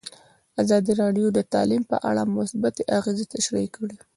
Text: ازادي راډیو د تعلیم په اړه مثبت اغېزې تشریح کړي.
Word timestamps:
ازادي 0.61 0.93
راډیو 1.01 1.27
د 1.33 1.39
تعلیم 1.53 1.83
په 1.91 1.97
اړه 2.09 2.21
مثبت 2.37 2.75
اغېزې 2.97 3.25
تشریح 3.35 3.67
کړي. 3.75 3.97